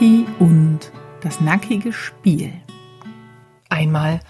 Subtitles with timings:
[0.00, 0.78] Kaki und
[1.20, 2.54] das nackige Spiel.
[3.68, 4.20] Einmal,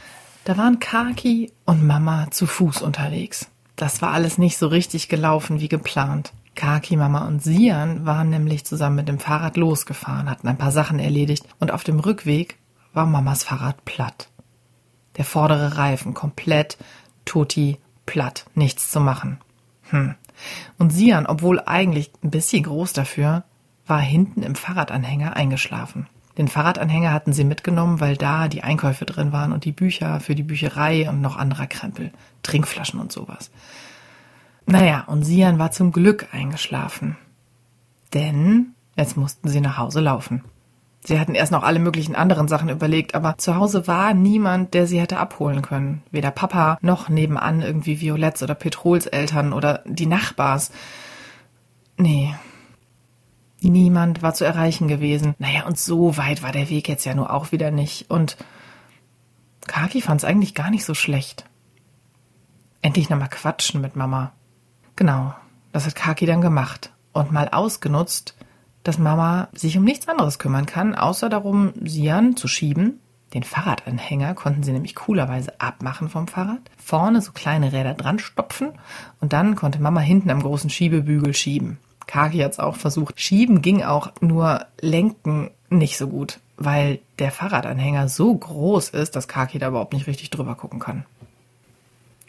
[0.45, 3.47] da waren Kaki und Mama zu Fuß unterwegs.
[3.77, 6.33] Das war alles nicht so richtig gelaufen wie geplant.
[6.57, 10.99] Kaki, Mama und Sian waren nämlich zusammen mit dem Fahrrad losgefahren, hatten ein paar Sachen
[10.99, 12.59] erledigt und auf dem Rückweg
[12.93, 14.29] war Mamas Fahrrad platt.
[15.19, 16.79] Der vordere Reifen komplett
[17.25, 19.39] tutti platt, nichts zu machen.
[19.91, 20.17] Hm.
[20.79, 23.45] Und Sian, obwohl eigentlich ein bisschen groß dafür,
[23.91, 26.07] war hinten im Fahrradanhänger eingeschlafen.
[26.39, 30.35] Den Fahrradanhänger hatten sie mitgenommen, weil da die Einkäufe drin waren und die Bücher für
[30.35, 33.51] die Bücherei und noch anderer Krempel, Trinkflaschen und sowas.
[34.65, 37.17] Naja, und Sian war zum Glück eingeschlafen.
[38.15, 40.45] Denn jetzt mussten sie nach Hause laufen.
[41.03, 44.87] Sie hatten erst noch alle möglichen anderen Sachen überlegt, aber zu Hause war niemand, der
[44.87, 46.03] sie hätte abholen können.
[46.11, 50.71] Weder Papa noch nebenan irgendwie Violetts oder Petrols Eltern oder die Nachbars.
[51.97, 52.35] Nee.
[53.69, 55.35] Niemand war zu erreichen gewesen.
[55.39, 58.11] Naja, und so weit war der Weg jetzt ja nur auch wieder nicht.
[58.11, 58.37] Und
[59.67, 61.45] Kaki fand's eigentlich gar nicht so schlecht.
[62.83, 64.33] Endlich nochmal quatschen mit Mama.
[64.97, 65.35] Genau,
[65.73, 68.37] das hat Kaki dann gemacht und mal ausgenutzt,
[68.83, 73.01] dass Mama sich um nichts anderes kümmern kann, außer darum, Sian zu schieben.
[73.35, 78.73] Den Fahrradanhänger konnten sie nämlich coolerweise abmachen vom Fahrrad, vorne so kleine Räder dran stopfen
[79.21, 81.79] und dann konnte Mama hinten am großen Schiebebügel schieben.
[82.11, 83.21] Kaki hat's auch versucht.
[83.21, 89.29] Schieben ging auch, nur lenken nicht so gut, weil der Fahrradanhänger so groß ist, dass
[89.29, 91.07] Kaki da überhaupt nicht richtig drüber gucken kann.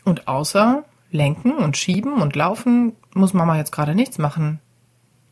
[0.05, 4.59] Und außer lenken und schieben und laufen muss Mama jetzt gerade nichts machen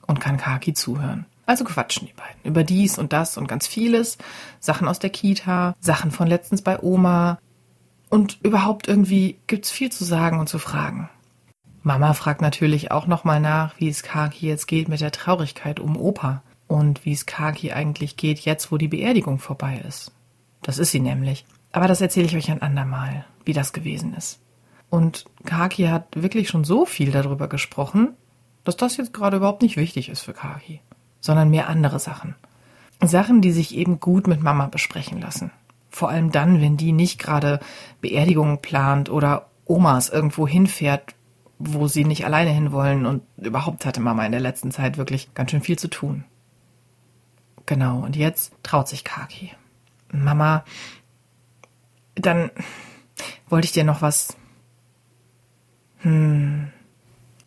[0.07, 1.27] und kann Kaki zuhören.
[1.45, 4.17] Also quatschen die beiden über dies und das und ganz vieles.
[4.59, 7.37] Sachen aus der Kita, Sachen von letztens bei Oma.
[8.09, 11.07] Und überhaupt irgendwie gibt's viel zu sagen und zu fragen.
[11.81, 15.95] Mama fragt natürlich auch nochmal nach, wie es Kaki jetzt geht mit der Traurigkeit um
[15.95, 20.11] Opa und wie es Kaki eigentlich geht jetzt, wo die Beerdigung vorbei ist.
[20.61, 21.45] Das ist sie nämlich.
[21.71, 24.39] Aber das erzähle ich euch ein andermal, wie das gewesen ist.
[24.89, 28.09] Und Kaki hat wirklich schon so viel darüber gesprochen,
[28.63, 30.81] dass das jetzt gerade überhaupt nicht wichtig ist für Kaki,
[31.21, 32.35] sondern mehr andere Sachen.
[33.01, 35.51] Sachen, die sich eben gut mit Mama besprechen lassen.
[35.89, 37.59] Vor allem dann, wenn die nicht gerade
[38.01, 41.15] Beerdigungen plant oder Omas irgendwo hinfährt,
[41.59, 45.51] wo sie nicht alleine hinwollen und überhaupt hatte Mama in der letzten Zeit wirklich ganz
[45.51, 46.23] schön viel zu tun.
[47.65, 49.51] Genau, und jetzt traut sich Kaki.
[50.11, 50.63] Mama,
[52.15, 52.49] dann
[53.49, 54.35] wollte ich dir noch was.
[55.99, 56.71] Hm,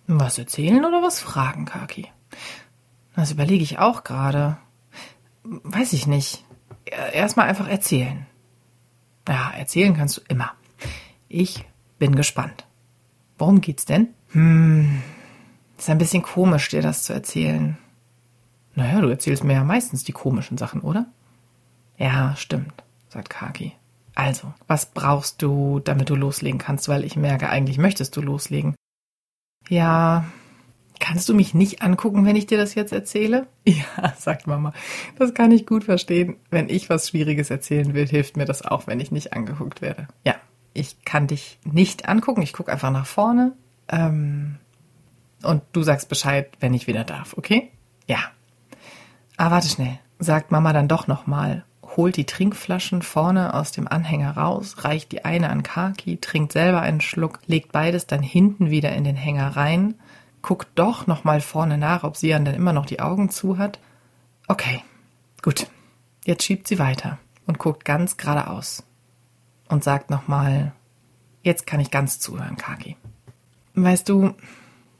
[0.06, 2.08] was erzählen oder was fragen, Kaki?
[3.16, 4.58] Das überlege ich auch gerade.
[5.42, 6.44] Weiß ich nicht.
[6.84, 8.26] Erstmal einfach erzählen.
[9.26, 10.52] Ja, erzählen kannst du immer.
[11.28, 11.64] Ich
[11.98, 12.66] bin gespannt.
[13.38, 14.08] Worum geht's denn?
[14.30, 15.02] Hm,
[15.78, 17.76] ist ein bisschen komisch, dir das zu erzählen.
[18.74, 21.06] Naja, du erzählst mir ja meistens die komischen Sachen, oder?
[21.98, 22.72] Ja, stimmt,
[23.08, 23.72] sagt Kaki.
[24.14, 26.88] Also, was brauchst du, damit du loslegen kannst?
[26.88, 28.74] Weil ich merke, eigentlich möchtest du loslegen.
[29.68, 30.24] Ja,
[30.98, 33.46] kannst du mich nicht angucken, wenn ich dir das jetzt erzähle?
[33.64, 34.72] Ja, sagt Mama.
[35.18, 36.36] Das kann ich gut verstehen.
[36.50, 40.08] Wenn ich was Schwieriges erzählen will, hilft mir das auch, wenn ich nicht angeguckt werde.
[40.24, 40.34] Ja,
[40.74, 42.42] ich kann dich nicht angucken.
[42.42, 43.52] Ich gucke einfach nach vorne.
[43.88, 44.58] Ähm,
[45.42, 47.70] und du sagst Bescheid, wenn ich wieder darf, okay?
[48.06, 48.18] Ja.
[49.36, 49.98] Ah, warte schnell.
[50.18, 51.64] Sagt Mama dann doch nochmal
[51.96, 56.80] holt die Trinkflaschen vorne aus dem Anhänger raus, reicht die eine an Kaki, trinkt selber
[56.80, 59.94] einen Schluck, legt beides dann hinten wieder in den Hänger rein,
[60.40, 63.78] guckt doch nochmal vorne nach, ob Sian dann immer noch die Augen zu hat.
[64.48, 64.82] Okay,
[65.42, 65.66] gut.
[66.24, 68.84] Jetzt schiebt sie weiter und guckt ganz geradeaus
[69.72, 70.72] und sagt nochmal,
[71.42, 72.96] jetzt kann ich ganz zuhören, Kaki.
[73.74, 74.34] Weißt du,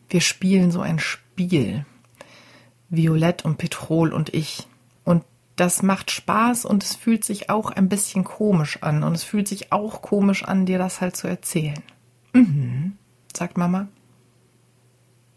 [0.08, 1.86] wir spielen so ein Spiel.
[2.88, 4.66] Violett und Petrol und ich
[5.56, 9.02] das macht Spaß und es fühlt sich auch ein bisschen komisch an.
[9.02, 11.82] Und es fühlt sich auch komisch an, dir das halt zu erzählen.
[12.32, 12.96] Mhm,
[13.36, 13.88] sagt Mama.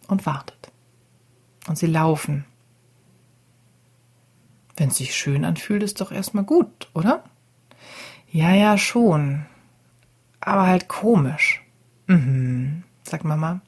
[0.07, 0.71] Und wartet.
[1.67, 2.45] Und sie laufen.
[4.77, 7.23] Wenn es sich schön anfühlt, ist doch erstmal gut, oder?
[8.35, 9.45] Ja, ja, schon.
[10.41, 11.63] Aber halt komisch.
[12.07, 13.61] Mhm, sagt Mama.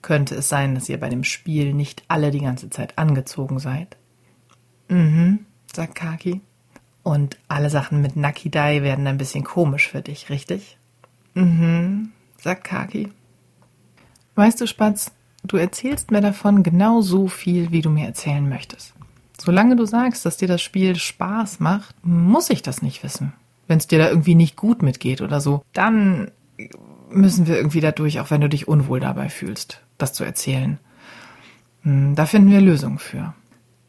[0.00, 3.98] Könnte es sein, dass ihr bei dem Spiel nicht alle die ganze Zeit angezogen seid?
[4.88, 5.40] Mhm,
[5.70, 6.40] sagt Kaki.
[7.02, 10.78] Und alle Sachen mit Nakidai werden ein bisschen komisch für dich, richtig?
[11.34, 12.10] Mhm,
[12.40, 13.12] sagt Kaki.
[14.34, 18.94] Weißt du, Spatz, du erzählst mir davon genau so viel, wie du mir erzählen möchtest.
[19.38, 23.34] Solange du sagst, dass dir das Spiel Spaß macht, muss ich das nicht wissen.
[23.66, 26.30] Wenn es dir da irgendwie nicht gut mitgeht oder so, dann
[27.10, 30.78] müssen wir irgendwie dadurch, auch wenn du dich unwohl dabei fühlst, das zu erzählen.
[31.82, 33.34] Hm, da finden wir Lösungen für.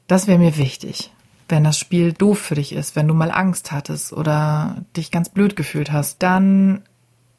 [0.08, 1.12] Das wäre mir wichtig.
[1.48, 5.30] Wenn das Spiel doof für dich ist, wenn du mal Angst hattest oder dich ganz
[5.30, 6.82] blöd gefühlt hast, dann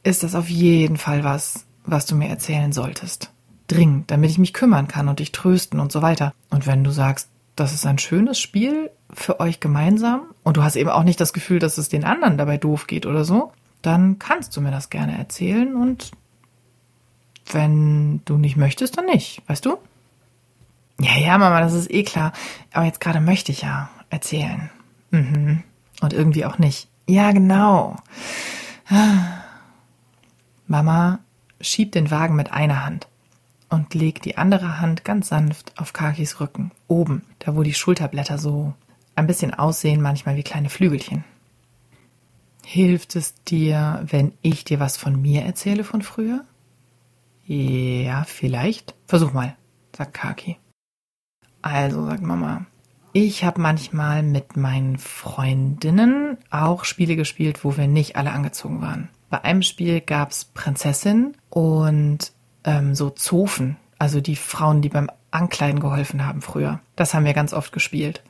[0.02, 3.32] ist das auf jeden Fall was, was du mir erzählen solltest.
[3.66, 6.32] Dringend, damit ich mich kümmern kann und dich trösten und so weiter.
[6.50, 10.76] Und wenn du sagst, das ist ein schönes Spiel für euch gemeinsam und du hast
[10.76, 14.18] eben auch nicht das Gefühl, dass es den anderen dabei doof geht oder so, dann
[14.18, 16.10] kannst du mir das gerne erzählen und
[17.50, 19.78] wenn du nicht möchtest, dann nicht, weißt du?
[21.00, 22.32] Ja, ja, Mama, das ist eh klar.
[22.72, 24.70] Aber jetzt gerade möchte ich ja erzählen.
[25.10, 25.62] Mhm.
[26.00, 26.88] Und irgendwie auch nicht.
[27.06, 27.96] Ja, genau.
[30.66, 31.20] Mama
[31.60, 33.06] schiebt den Wagen mit einer Hand
[33.68, 38.38] und legt die andere Hand ganz sanft auf Kakis Rücken, oben, da wo die Schulterblätter
[38.38, 38.74] so
[39.14, 41.24] ein bisschen aussehen, manchmal wie kleine Flügelchen.
[42.64, 46.44] Hilft es dir, wenn ich dir was von mir erzähle von früher?
[47.44, 48.94] Ja, vielleicht.
[49.06, 49.56] Versuch mal,
[49.96, 50.58] sagt Kaki.
[51.62, 52.66] Also, sagt Mama,
[53.12, 59.08] ich habe manchmal mit meinen Freundinnen auch Spiele gespielt, wo wir nicht alle angezogen waren.
[59.30, 62.32] Bei einem Spiel gab's Prinzessin und
[62.66, 66.80] ähm, so Zofen, also die Frauen, die beim Ankleiden geholfen haben früher.
[66.96, 68.22] Das haben wir ganz oft gespielt.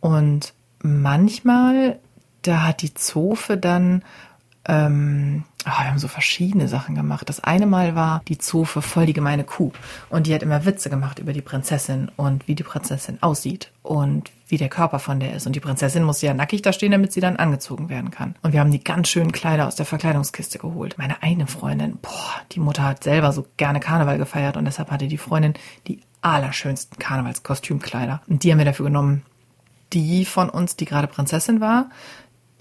[0.00, 2.00] Und manchmal,
[2.42, 4.02] da hat die Zofe dann
[4.66, 7.28] ähm, oh, wir haben so verschiedene Sachen gemacht.
[7.28, 9.72] Das eine Mal war die Zofe voll die gemeine Kuh.
[10.08, 14.30] Und die hat immer Witze gemacht über die Prinzessin und wie die Prinzessin aussieht und
[14.48, 15.46] wie der Körper von der ist.
[15.46, 18.34] Und die Prinzessin muss ja nackig da stehen, damit sie dann angezogen werden kann.
[18.42, 20.98] Und wir haben die ganz schönen Kleider aus der Verkleidungskiste geholt.
[20.98, 25.08] Meine eine Freundin, boah, die Mutter hat selber so gerne Karneval gefeiert und deshalb hatte
[25.08, 25.54] die Freundin
[25.86, 28.22] die allerschönsten Karnevalskostümkleider.
[28.28, 29.22] Und die haben wir dafür genommen.
[29.92, 31.90] Die von uns, die gerade Prinzessin war,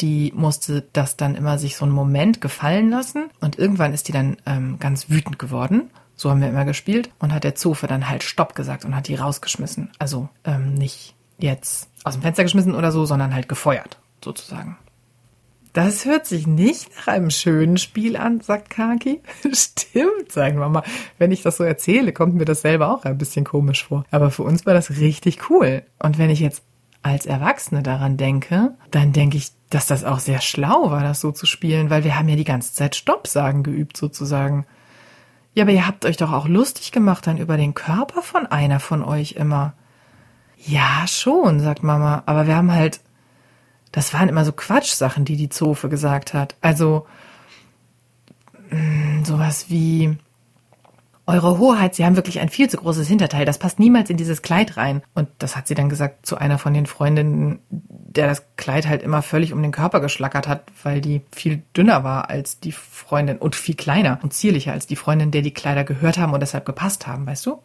[0.02, 4.12] die musste das dann immer sich so einen Moment gefallen lassen und irgendwann ist die
[4.12, 5.90] dann ähm, ganz wütend geworden.
[6.16, 9.08] So haben wir immer gespielt und hat der Zofe dann halt Stopp gesagt und hat
[9.08, 9.92] die rausgeschmissen.
[9.98, 14.78] Also ähm, nicht jetzt aus dem Fenster geschmissen oder so, sondern halt gefeuert, sozusagen.
[15.74, 19.22] Das hört sich nicht nach einem schönen Spiel an, sagt Kaki.
[19.54, 20.84] Stimmt, sagen wir mal.
[21.18, 24.04] Wenn ich das so erzähle, kommt mir das selber auch ein bisschen komisch vor.
[24.12, 25.84] Aber für uns war das richtig cool.
[25.98, 26.64] Und wenn ich jetzt
[27.04, 31.32] als Erwachsene daran denke, dann denke ich, dass das auch sehr schlau war, das so
[31.32, 34.66] zu spielen, weil wir haben ja die ganze Zeit Stopp sagen geübt sozusagen.
[35.54, 38.80] Ja, aber ihr habt euch doch auch lustig gemacht dann über den Körper von einer
[38.80, 39.74] von euch immer.
[40.58, 43.00] Ja, schon, sagt Mama, aber wir haben halt,
[43.92, 46.56] das waren immer so Quatschsachen, die die Zofe gesagt hat.
[46.62, 47.08] Also,
[48.70, 50.18] mh, mm, sowas wie,
[51.32, 54.42] eure Hoheit, Sie haben wirklich ein viel zu großes Hinterteil, das passt niemals in dieses
[54.42, 55.02] Kleid rein.
[55.14, 59.02] Und das hat sie dann gesagt zu einer von den Freundinnen, der das Kleid halt
[59.02, 63.38] immer völlig um den Körper geschlackert hat, weil die viel dünner war als die Freundin
[63.38, 66.66] und viel kleiner und zierlicher als die Freundin, der die Kleider gehört haben und deshalb
[66.66, 67.60] gepasst haben, weißt du?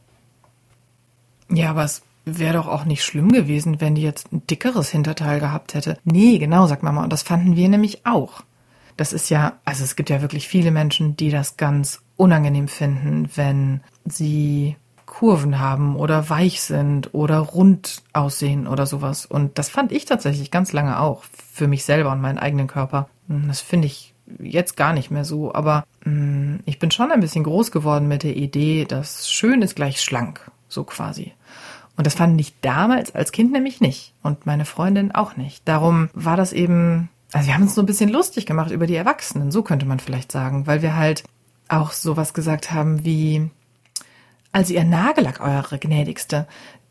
[1.49, 5.41] Ja, aber es wäre doch auch nicht schlimm gewesen, wenn die jetzt ein dickeres Hinterteil
[5.41, 5.99] gehabt hätte.
[6.05, 8.43] Nee, genau, sagt Mama, und das fanden wir nämlich auch.
[8.97, 13.29] Das ist ja, also es gibt ja wirklich viele Menschen, die das ganz unangenehm finden,
[13.35, 19.25] wenn sie Kurven haben oder weich sind oder rund aussehen oder sowas.
[19.25, 23.09] Und das fand ich tatsächlich ganz lange auch für mich selber und meinen eigenen Körper.
[23.29, 27.21] Das finde ich jetzt gar nicht mehr so, aber mh, mm, ich bin schon ein
[27.21, 31.33] bisschen groß geworden mit der Idee, dass schön ist gleich schlank, so quasi.
[31.97, 35.67] Und das fand ich damals als Kind nämlich nicht und meine Freundin auch nicht.
[35.67, 38.97] Darum war das eben, also wir haben uns so ein bisschen lustig gemacht über die
[38.97, 41.25] Erwachsenen, so könnte man vielleicht sagen, weil wir halt
[41.69, 43.51] auch sowas gesagt haben wie,
[44.53, 46.47] also ihr Nagellack, eure Gnädigste,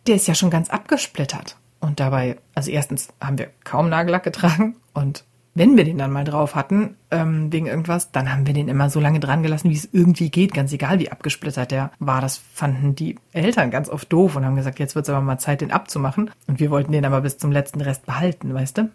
[0.08, 1.58] der ist ja schon ganz abgesplittert.
[1.80, 5.24] Und dabei, also erstens haben wir kaum Nagellack getragen und
[5.58, 8.90] wenn wir den dann mal drauf hatten, ähm, wegen irgendwas, dann haben wir den immer
[8.90, 12.20] so lange dran gelassen, wie es irgendwie geht, ganz egal wie abgesplittert der war.
[12.20, 15.38] Das fanden die Eltern ganz oft doof und haben gesagt, jetzt wird es aber mal
[15.38, 16.30] Zeit, den abzumachen.
[16.48, 18.90] Und wir wollten den aber bis zum letzten Rest behalten, weißt du?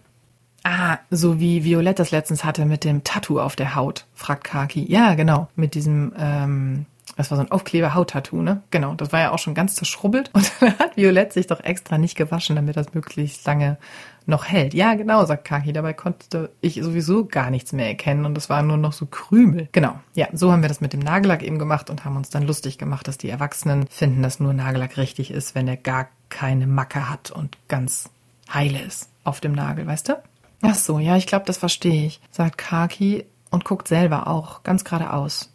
[0.63, 4.91] Ah, so wie Violett das letztens hatte mit dem Tattoo auf der Haut, fragt Kaki.
[4.91, 6.87] Ja, genau, mit diesem, ähm,
[7.17, 8.63] das war so ein Aufkleber-Haut-Tattoo, ne?
[8.71, 10.31] Genau, das war ja auch schon ganz zerschrubbelt.
[10.35, 13.79] Und dann hat Violett sich doch extra nicht gewaschen, damit das möglichst lange
[14.27, 14.75] noch hält.
[14.75, 15.73] Ja, genau, sagt Kaki.
[15.73, 19.69] Dabei konnte ich sowieso gar nichts mehr erkennen und es waren nur noch so Krümel.
[19.73, 22.47] Genau, ja, so haben wir das mit dem Nagellack eben gemacht und haben uns dann
[22.47, 26.67] lustig gemacht, dass die Erwachsenen finden, dass nur Nagellack richtig ist, wenn er gar keine
[26.67, 28.11] Macke hat und ganz
[28.53, 30.23] heile ist auf dem Nagel, weißt du?
[30.63, 34.85] Ach so, ja, ich glaube, das verstehe ich, sagt Kaki und guckt selber auch ganz
[34.85, 35.53] geradeaus.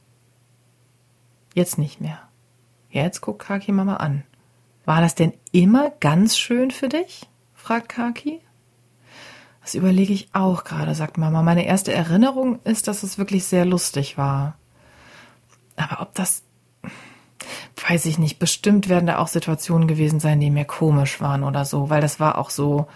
[1.53, 2.19] Jetzt nicht mehr.
[2.89, 4.23] Jetzt guckt Kaki Mama an.
[4.85, 7.27] War das denn immer ganz schön für dich?
[7.53, 8.41] fragt Kaki.
[9.61, 11.41] Das überlege ich auch gerade, sagt Mama.
[11.41, 14.57] Meine erste Erinnerung ist, dass es wirklich sehr lustig war.
[15.75, 16.43] Aber ob das,
[17.87, 21.65] weiß ich nicht, bestimmt werden da auch Situationen gewesen sein, die mir komisch waren oder
[21.65, 22.87] so, weil das war auch so,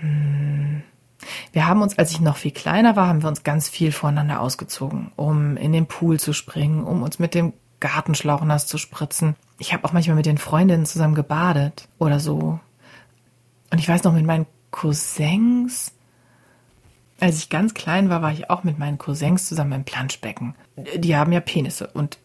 [0.00, 0.82] Hm.
[1.52, 4.40] Wir haben uns, als ich noch viel kleiner war, haben wir uns ganz viel voneinander
[4.40, 9.36] ausgezogen, um in den Pool zu springen, um uns mit dem Gartenschlauch nass zu spritzen.
[9.58, 12.58] Ich habe auch manchmal mit den Freundinnen zusammen gebadet oder so.
[13.70, 15.92] Und ich weiß noch, mit meinen Cousins,
[17.20, 20.54] als ich ganz klein war, war ich auch mit meinen Cousins zusammen im Planschbecken.
[20.96, 22.18] Die haben ja Penisse und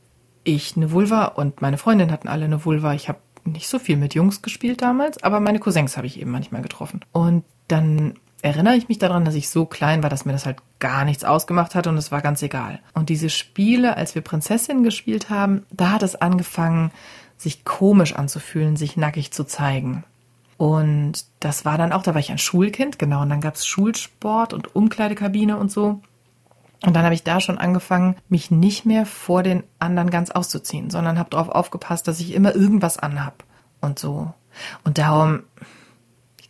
[0.43, 2.93] ich eine Vulva und meine Freundinnen hatten alle eine Vulva.
[2.93, 6.31] Ich habe nicht so viel mit Jungs gespielt damals, aber meine Cousins habe ich eben
[6.31, 7.01] manchmal getroffen.
[7.11, 10.57] Und dann erinnere ich mich daran, dass ich so klein war, dass mir das halt
[10.79, 12.79] gar nichts ausgemacht hat und es war ganz egal.
[12.93, 16.91] Und diese Spiele, als wir Prinzessinnen gespielt haben, da hat es angefangen,
[17.37, 20.03] sich komisch anzufühlen, sich nackig zu zeigen.
[20.57, 23.65] Und das war dann auch, da war ich ein Schulkind, genau, und dann gab es
[23.65, 26.01] Schulsport und Umkleidekabine und so.
[26.83, 30.89] Und dann habe ich da schon angefangen, mich nicht mehr vor den anderen ganz auszuziehen,
[30.89, 33.43] sondern habe darauf aufgepasst, dass ich immer irgendwas anhab
[33.81, 34.33] und so.
[34.83, 35.43] Und darum,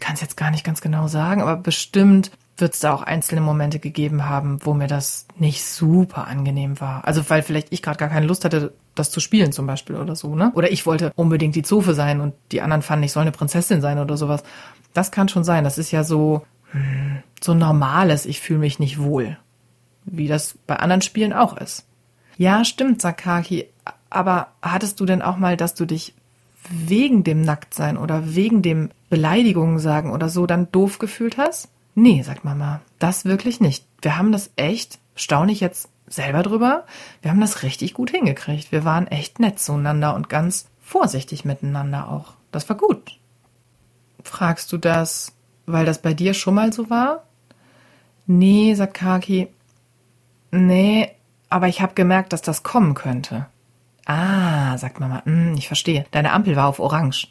[0.01, 3.41] kann es jetzt gar nicht ganz genau sagen, aber bestimmt wird es da auch einzelne
[3.41, 7.08] Momente gegeben haben, wo mir das nicht super angenehm war.
[7.08, 10.15] Also weil vielleicht ich gerade gar keine Lust hatte, das zu spielen zum Beispiel oder
[10.15, 10.51] so, ne?
[10.53, 13.81] Oder ich wollte unbedingt die Zofe sein und die anderen fanden, ich soll eine Prinzessin
[13.81, 14.43] sein oder sowas.
[14.93, 15.63] Das kann schon sein.
[15.63, 19.38] Das ist ja so, hm, so normales, ich fühle mich nicht wohl
[20.05, 21.86] wie das bei anderen Spielen auch ist.
[22.38, 23.67] Ja, stimmt, sagt Kaki,
[24.10, 26.13] aber hattest du denn auch mal, dass du dich
[26.70, 31.70] wegen dem Nacktsein oder wegen dem Beleidigungen sagen oder so dann doof gefühlt hast?
[31.94, 33.86] Nee, sagt Mama, das wirklich nicht.
[34.01, 36.86] Wir haben das echt, staune ich jetzt selber drüber,
[37.22, 38.72] wir haben das richtig gut hingekriegt.
[38.72, 42.34] Wir waren echt nett zueinander und ganz vorsichtig miteinander auch.
[42.51, 43.20] Das war gut.
[44.24, 45.34] Fragst du das,
[45.68, 47.27] weil das bei dir schon mal so war?
[48.25, 49.50] Nee, sagt Kaki,
[50.51, 51.10] Nee,
[51.50, 53.48] aber ich habe gemerkt, dass das kommen könnte.
[54.06, 56.06] Ah, sagt Mama, hm, ich verstehe.
[56.12, 57.30] Deine Ampel war auf Orange.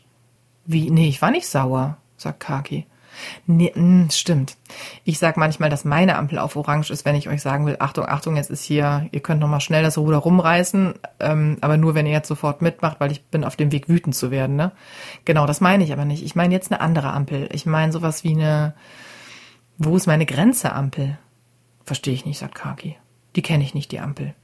[0.70, 0.88] Wie?
[0.88, 2.86] Nee, ich war nicht sauer, sagt Kaki.
[3.46, 4.56] Nee, mh, hm, stimmt.
[5.02, 8.06] Ich sag manchmal, dass meine Ampel auf Orange ist, wenn ich euch sagen will, Achtung,
[8.06, 11.96] Achtung, jetzt ist hier, ihr könnt noch mal schnell das Ruder rumreißen, ähm, aber nur,
[11.96, 14.70] wenn ihr jetzt sofort mitmacht, weil ich bin auf dem Weg, wütend zu werden, ne?
[15.24, 16.22] Genau, das meine ich aber nicht.
[16.22, 17.48] Ich meine jetzt eine andere Ampel.
[17.52, 18.74] Ich meine sowas wie eine,
[19.76, 21.18] wo ist meine Grenze Ampel?
[21.84, 22.96] Verstehe ich nicht, sagt Kaki.
[23.34, 24.34] Die kenne ich nicht, die Ampel.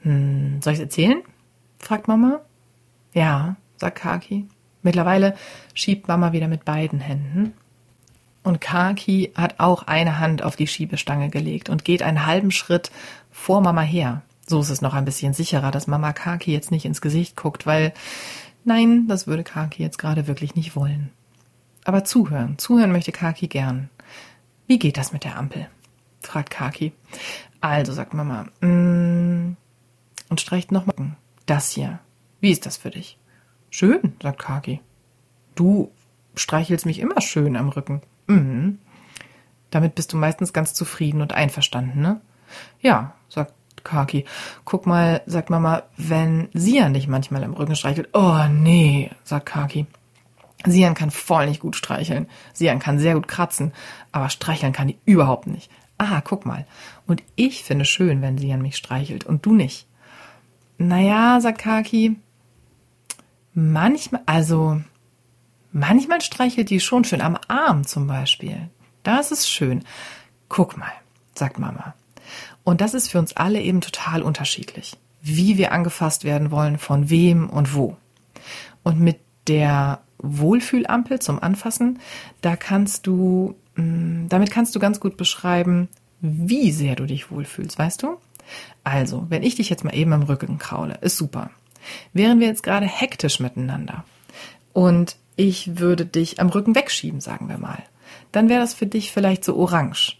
[0.00, 1.22] Hm, soll ich erzählen?
[1.78, 2.40] fragt Mama.
[3.14, 4.48] Ja, sagt Kaki.
[4.82, 5.36] Mittlerweile
[5.74, 7.54] schiebt Mama wieder mit beiden Händen.
[8.42, 12.90] Und Kaki hat auch eine Hand auf die Schiebestange gelegt und geht einen halben Schritt
[13.30, 14.22] vor Mama her.
[14.46, 17.66] So ist es noch ein bisschen sicherer, dass Mama Kaki jetzt nicht ins Gesicht guckt,
[17.66, 17.92] weil
[18.64, 21.10] nein, das würde Kaki jetzt gerade wirklich nicht wollen.
[21.84, 23.88] Aber zuhören, zuhören möchte Kaki gern.
[24.66, 25.68] Wie geht das mit der Ampel?
[26.20, 26.92] fragt Kaki.
[27.60, 29.56] Also, sagt Mama, mm,
[30.28, 30.94] und streicht noch mal.
[31.46, 31.98] Das hier.
[32.40, 33.18] Wie ist das für dich?
[33.74, 34.80] Schön, sagt Kaki.
[35.56, 35.90] Du
[36.36, 38.02] streichelst mich immer schön am Rücken.
[38.28, 38.78] Mhm.
[39.70, 42.20] Damit bist du meistens ganz zufrieden und einverstanden, ne?
[42.80, 44.26] Ja, sagt Kaki.
[44.64, 48.10] Guck mal, sagt Mama, wenn Sian dich manchmal am Rücken streichelt.
[48.12, 49.86] Oh, nee, sagt Kaki.
[50.64, 52.28] Sian kann voll nicht gut streicheln.
[52.52, 53.72] Sian kann sehr gut kratzen,
[54.12, 55.68] aber streicheln kann die überhaupt nicht
[56.02, 56.66] aha, guck mal.
[57.06, 59.86] Und ich finde schön, wenn sie an mich streichelt und du nicht.
[60.78, 62.16] Naja, sagt Kaki,
[63.54, 64.80] manchmal, also
[65.72, 68.70] manchmal streichelt die schon schön am Arm zum Beispiel.
[69.02, 69.84] Das ist schön.
[70.48, 70.92] Guck mal,
[71.34, 71.94] sagt Mama.
[72.64, 77.10] Und das ist für uns alle eben total unterschiedlich, wie wir angefasst werden wollen, von
[77.10, 77.96] wem und wo.
[78.82, 81.98] Und mit der Wohlfühlampel zum Anfassen,
[82.42, 85.88] da kannst du Mm, damit kannst du ganz gut beschreiben,
[86.20, 88.18] wie sehr du dich wohlfühlst, weißt du?
[88.84, 91.50] Also, wenn ich dich jetzt mal eben am Rücken kraule, ist super.
[92.12, 94.04] Wären wir jetzt gerade hektisch miteinander
[94.72, 97.82] und ich würde dich am Rücken wegschieben, sagen wir mal,
[98.32, 100.18] dann wäre das für dich vielleicht so orange.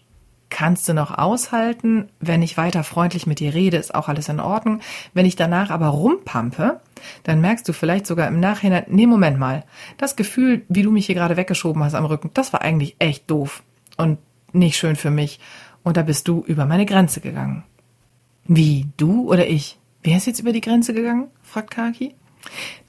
[0.49, 4.39] Kannst du noch aushalten, wenn ich weiter freundlich mit dir rede, ist auch alles in
[4.39, 4.81] Ordnung.
[5.15, 6.79] Wenn ich danach aber rumpampe,
[7.23, 9.63] dann merkst du vielleicht sogar im Nachhinein, nee, Moment mal,
[9.97, 13.31] das Gefühl, wie du mich hier gerade weggeschoben hast am Rücken, das war eigentlich echt
[13.31, 13.63] doof
[13.97, 14.19] und
[14.51, 15.39] nicht schön für mich.
[15.81, 17.63] Und da bist du über meine Grenze gegangen.
[18.45, 19.79] Wie, du oder ich?
[20.03, 21.29] Wer ist jetzt über die Grenze gegangen?
[21.53, 22.15] Fragt Kaki.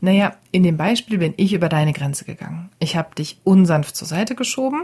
[0.00, 2.70] Naja, in dem Beispiel bin ich über deine Grenze gegangen.
[2.80, 4.82] Ich habe dich unsanft zur Seite geschoben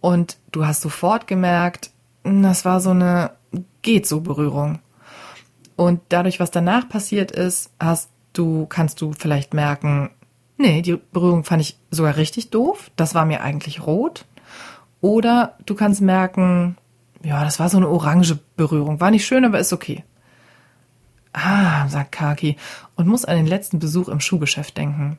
[0.00, 1.90] und du hast sofort gemerkt,
[2.24, 3.32] das war so eine
[3.82, 4.80] geht so Berührung.
[5.76, 10.10] Und dadurch, was danach passiert ist, hast Du kannst du vielleicht merken,
[10.58, 12.90] nee, die Berührung fand ich sogar richtig doof.
[12.96, 14.26] Das war mir eigentlich rot.
[15.00, 16.76] Oder du kannst merken,
[17.22, 19.00] ja, das war so eine orange Berührung.
[19.00, 20.02] War nicht schön, aber ist okay.
[21.34, 22.56] Ah, sagt Kaki
[22.94, 25.18] und muss an den letzten Besuch im Schuhgeschäft denken.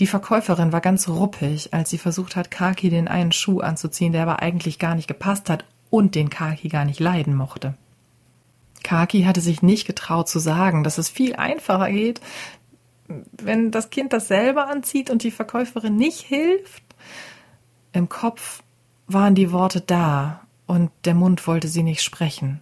[0.00, 4.22] Die Verkäuferin war ganz ruppig, als sie versucht hat, Kaki den einen Schuh anzuziehen, der
[4.22, 7.74] aber eigentlich gar nicht gepasst hat und den Kaki gar nicht leiden mochte.
[8.82, 12.20] Kaki hatte sich nicht getraut zu sagen, dass es viel einfacher geht,
[13.06, 16.82] wenn das Kind das selber anzieht und die Verkäuferin nicht hilft.
[17.92, 18.64] Im Kopf
[19.06, 22.60] waren die Worte da und der Mund wollte sie nicht sprechen.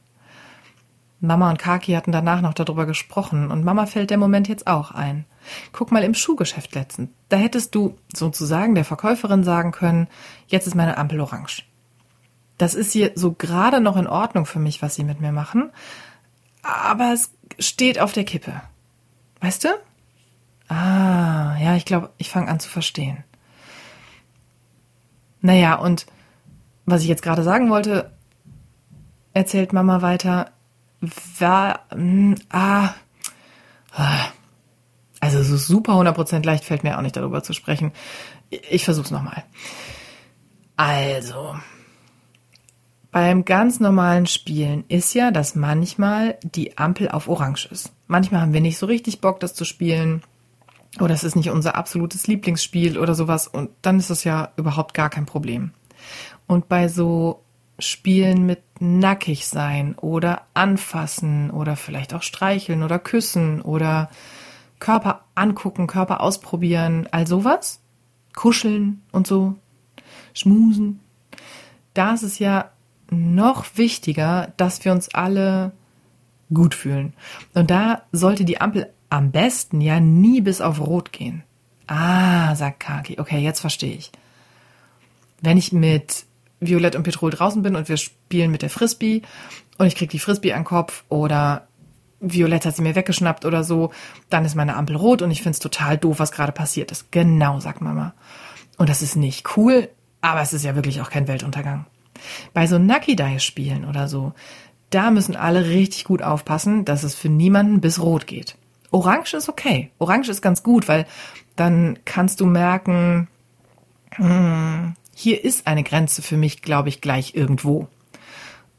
[1.21, 4.91] Mama und Kaki hatten danach noch darüber gesprochen und Mama fällt der Moment jetzt auch
[4.91, 5.27] ein.
[5.73, 7.11] Guck mal im Schuhgeschäft letztens.
[7.29, 10.09] Da hättest du sozusagen der Verkäuferin sagen können,
[10.47, 11.65] jetzt ist meine Ampel orange.
[12.57, 15.71] Das ist hier so gerade noch in Ordnung für mich, was sie mit mir machen,
[16.63, 18.61] aber es steht auf der Kippe.
[19.41, 19.69] Weißt du?
[20.69, 23.25] Ah, ja, ich glaube, ich fange an zu verstehen.
[25.41, 26.07] Naja, und
[26.87, 28.11] was ich jetzt gerade sagen wollte,
[29.33, 30.51] erzählt Mama weiter,
[31.39, 32.95] war, mh, hm, ah,
[33.93, 34.27] ah,
[35.21, 37.93] also so super 100% leicht fällt mir auch nicht darüber zu sprechen.
[38.51, 39.45] Ich versuch's nochmal.
[40.77, 41.55] Also,
[43.13, 47.93] beim ganz normalen Spielen ist ja, dass manchmal die Ampel auf Orange ist.
[48.07, 50.23] Manchmal haben wir nicht so richtig Bock, das zu spielen.
[50.99, 53.47] Oder es ist nicht unser absolutes Lieblingsspiel oder sowas.
[53.47, 55.73] Und dann ist das ja überhaupt gar kein Problem.
[56.47, 57.45] Und bei so
[57.81, 64.11] Spielen mit nackig sein oder anfassen oder vielleicht auch streicheln oder küssen oder
[64.79, 67.81] Körper angucken, Körper ausprobieren, all sowas,
[68.35, 69.57] kuscheln und so,
[70.33, 71.01] schmusen.
[71.95, 72.71] Da ist es ja
[73.11, 75.73] noch wichtiger, dass wir uns alle
[76.53, 77.13] gut fühlen.
[77.55, 81.43] Und da sollte die Ampel am besten ja nie bis auf Rot gehen.
[81.87, 83.19] Ah, sagt Kaki.
[83.19, 84.13] Okay, jetzt verstehe ich.
[85.43, 86.25] Wenn ich mit
[86.61, 89.23] Violett und Petrol draußen bin und wir spielen mit der Frisbee
[89.79, 91.67] und ich krieg die Frisbee an den Kopf oder
[92.21, 93.91] Violett hat sie mir weggeschnappt oder so,
[94.29, 97.11] dann ist meine Ampel rot und ich find's total doof, was gerade passiert ist.
[97.11, 98.15] Genau, sagt Mama.
[98.77, 99.89] Und das ist nicht cool,
[100.21, 101.87] aber es ist ja wirklich auch kein Weltuntergang.
[102.53, 104.35] Bei so Nucky Dice Spielen oder so,
[104.91, 108.57] da müssen alle richtig gut aufpassen, dass es für niemanden bis rot geht.
[108.91, 109.91] Orange ist okay.
[109.99, 111.07] Orange ist ganz gut, weil
[111.57, 113.29] dann kannst du merken,
[114.17, 117.89] hm, hier ist eine Grenze für mich, glaube ich, gleich irgendwo.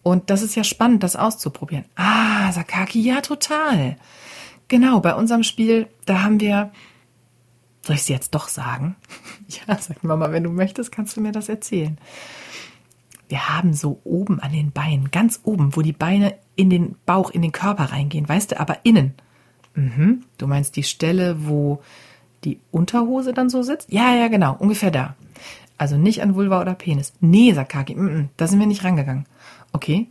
[0.01, 1.85] Und das ist ja spannend, das auszuprobieren.
[1.95, 3.95] Ah, Sakaki, ja, total.
[4.67, 6.71] Genau, bei unserem Spiel, da haben wir,
[7.83, 8.95] soll ich es jetzt doch sagen?
[9.47, 11.99] ja, sag Mama, wenn du möchtest, kannst du mir das erzählen.
[13.29, 17.29] Wir haben so oben an den Beinen, ganz oben, wo die Beine in den Bauch,
[17.29, 19.13] in den Körper reingehen, weißt du, aber innen.
[19.75, 21.83] Mhm, du meinst die Stelle, wo
[22.43, 23.91] die Unterhose dann so sitzt?
[23.91, 25.15] Ja, ja, genau, ungefähr da.
[25.81, 27.11] Also nicht an Vulva oder Penis.
[27.21, 29.25] Nee, sagt Kaki, mm -mm, da sind wir nicht rangegangen.
[29.71, 30.09] Okay.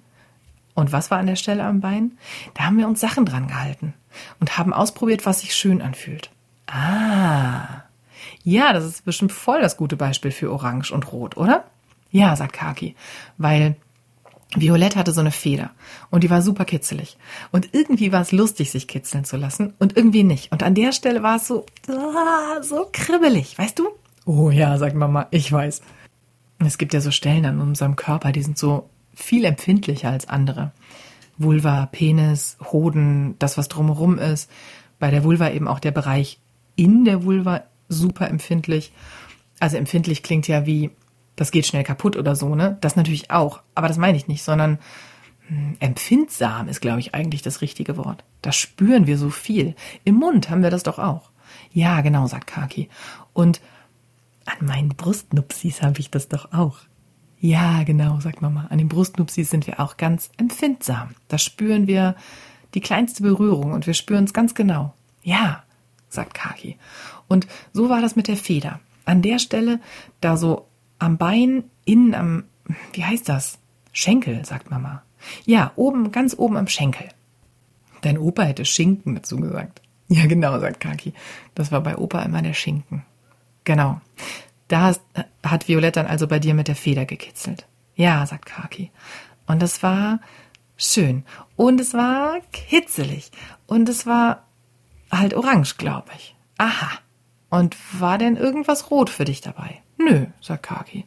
[0.74, 2.18] Und was war an der Stelle am Bein?
[2.54, 3.94] Da haben wir uns Sachen dran gehalten
[4.40, 6.33] und haben ausprobiert, was sich schön anfühlt.
[6.66, 7.85] Ah.
[8.42, 11.62] Ja, das ist bestimmt voll das gute Beispiel für Orange und Rot, oder?
[12.11, 12.96] Ja, sagt Kaki,
[13.38, 13.76] weil
[14.56, 15.70] Violett hatte so eine Feder
[16.11, 17.16] und die war super kitzelig.
[17.52, 20.50] Und irgendwie war es lustig, sich kitzeln zu lassen und irgendwie nicht.
[20.50, 23.88] Und an der Stelle war es so, ah, so kribbelig, weißt du?
[24.26, 25.83] Oh ja, sagt Mama, ich weiß.
[26.59, 30.72] Es gibt ja so Stellen an unserem Körper, die sind so viel empfindlicher als andere.
[31.38, 34.50] Vulva, Penis, Hoden, das, was drumherum ist.
[34.98, 36.38] Bei der Vulva eben auch der Bereich
[36.76, 38.92] in der Vulva super empfindlich.
[39.59, 40.90] Also empfindlich klingt ja wie,
[41.37, 42.76] das geht schnell kaputt oder so, ne?
[42.83, 43.62] Das natürlich auch.
[43.74, 44.78] Aber das meine ich nicht, sondern
[45.48, 48.24] hm, empfindsam ist, glaube ich, eigentlich das richtige Wort.
[48.42, 49.74] Da spüren wir so viel.
[50.04, 51.30] Im Mund haben wir das doch auch.
[51.72, 52.90] Ja, genau, sagt Kaki.
[53.33, 53.61] Und
[54.58, 56.78] an meinen Brustnupsis habe ich das doch auch.
[57.40, 58.66] Ja, genau, sagt Mama.
[58.70, 61.14] An den Brustnupsis sind wir auch ganz empfindsam.
[61.28, 62.14] Da spüren wir
[62.74, 64.94] die kleinste Berührung und wir spüren es ganz genau.
[65.22, 65.62] Ja,
[66.08, 66.76] sagt Kaki.
[67.28, 68.80] Und so war das mit der Feder.
[69.04, 69.80] An der Stelle,
[70.20, 70.66] da so
[70.98, 72.44] am Bein, innen am,
[72.92, 73.58] wie heißt das?
[73.92, 75.02] Schenkel, sagt Mama.
[75.44, 77.08] Ja, oben, ganz oben am Schenkel.
[78.02, 79.82] Dein Opa hätte Schinken dazu gesagt.
[80.08, 81.14] Ja, genau, sagt Kaki.
[81.54, 83.04] Das war bei Opa immer der Schinken.
[83.64, 84.00] Genau.
[84.68, 84.94] Da
[85.44, 87.66] hat Violett dann also bei dir mit der Feder gekitzelt.
[87.96, 88.90] Ja, sagt Kaki.
[89.46, 90.20] Und es war
[90.76, 91.24] schön.
[91.56, 93.30] Und es war kitzelig.
[93.66, 94.44] Und es war
[95.10, 96.36] halt orange, glaube ich.
[96.58, 96.90] Aha.
[97.48, 99.82] Und war denn irgendwas rot für dich dabei?
[99.98, 101.04] Nö, sagt Kaki.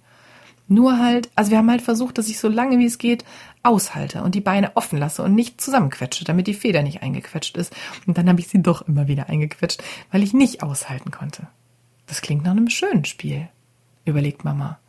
[0.67, 3.23] Nur halt, also wir haben halt versucht, dass ich so lange wie es geht
[3.63, 7.73] aushalte und die Beine offen lasse und nicht zusammenquetsche, damit die Feder nicht eingequetscht ist.
[8.05, 11.47] Und dann habe ich sie doch immer wieder eingequetscht, weil ich nicht aushalten konnte.
[12.07, 13.47] Das klingt nach einem schönen Spiel,
[14.05, 14.79] überlegt Mama.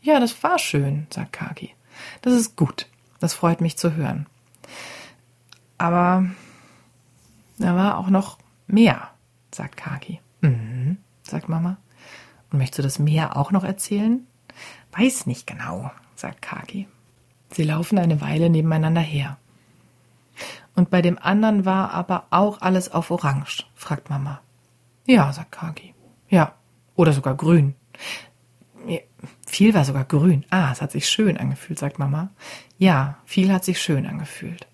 [0.00, 1.74] Ja, das war schön, sagt Kaki.
[2.22, 2.88] Das ist gut.
[3.20, 4.26] Das freut mich zu hören.
[5.78, 6.26] Aber
[7.58, 9.10] da war auch noch mehr,
[9.52, 10.20] sagt Kaki.
[10.40, 11.76] Mhm, sagt Mama.
[12.50, 14.26] Und möchtest du das Meer auch noch erzählen?
[14.92, 16.88] Weiß nicht genau, sagt Kaki.
[17.50, 19.38] Sie laufen eine Weile nebeneinander her.
[20.74, 24.40] Und bei dem anderen war aber auch alles auf Orange, fragt Mama.
[25.06, 25.94] Ja, sagt Kaki.
[26.32, 26.54] Ja,
[26.96, 27.74] oder sogar grün.
[29.46, 30.46] Viel war sogar grün.
[30.48, 32.30] Ah, es hat sich schön angefühlt, sagt Mama.
[32.78, 34.66] Ja, viel hat sich schön angefühlt.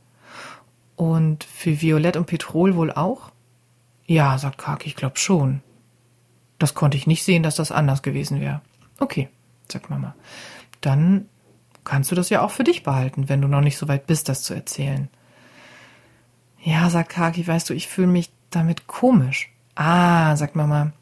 [0.94, 3.32] Und für Violett und Petrol wohl auch?
[4.06, 5.60] Ja, sagt Kaki, ich glaub schon.
[6.60, 8.62] Das konnte ich nicht sehen, dass das anders gewesen wäre.
[9.00, 9.28] Okay,
[9.70, 10.14] sagt Mama.
[10.80, 11.28] Dann
[11.82, 14.28] kannst du das ja auch für dich behalten, wenn du noch nicht so weit bist,
[14.28, 15.08] das zu erzählen.
[16.62, 19.50] Ja, sagt Kaki, weißt du, ich fühle mich damit komisch.
[19.74, 20.92] Ah, sagt Mama.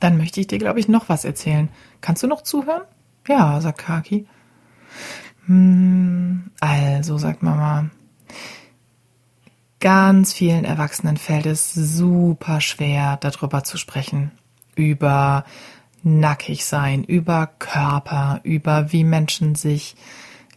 [0.00, 1.68] Dann möchte ich dir, glaube ich, noch was erzählen.
[2.00, 2.82] Kannst du noch zuhören?
[3.26, 4.26] Ja, sagt Kaki.
[5.46, 7.90] Hm, also, sagt Mama.
[9.80, 14.32] Ganz vielen Erwachsenen fällt es super schwer, darüber zu sprechen.
[14.74, 15.44] Über
[16.02, 19.96] nackig sein, über Körper, über wie Menschen sich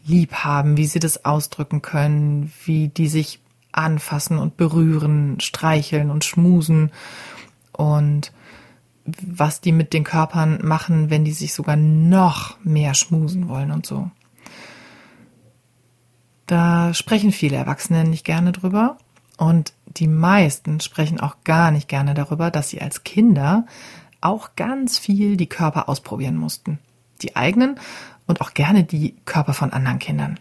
[0.05, 3.39] lieb haben, wie sie das ausdrücken können, wie die sich
[3.71, 6.91] anfassen und berühren, streicheln und schmusen
[7.71, 8.31] und
[9.21, 13.85] was die mit den Körpern machen, wenn die sich sogar noch mehr schmusen wollen und
[13.85, 14.09] so.
[16.47, 18.97] Da sprechen viele Erwachsene nicht gerne drüber
[19.37, 23.65] und die meisten sprechen auch gar nicht gerne darüber, dass sie als Kinder
[24.21, 26.79] auch ganz viel die Körper ausprobieren mussten.
[27.21, 27.79] Die eigenen
[28.27, 30.39] und auch gerne die Körper von anderen Kindern.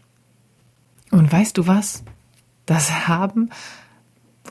[1.10, 2.04] Und weißt du was?
[2.66, 3.50] Das haben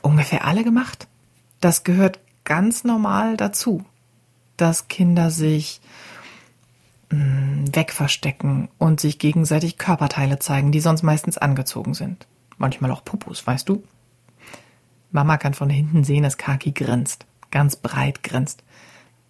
[0.02, 1.08] ungefähr alle gemacht.
[1.60, 3.84] Das gehört ganz normal dazu,
[4.58, 5.80] dass Kinder sich
[7.10, 12.26] mm, wegverstecken und sich gegenseitig Körperteile zeigen, die sonst meistens angezogen sind.
[12.58, 13.82] Manchmal auch Pupus, weißt du?
[15.10, 17.24] Mama kann von hinten sehen, dass Kaki grinst.
[17.50, 18.62] Ganz breit grinst.